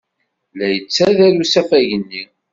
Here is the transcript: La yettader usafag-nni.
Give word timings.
La 0.57 0.67
yettader 0.73 1.33
usafag-nni. 1.43 2.23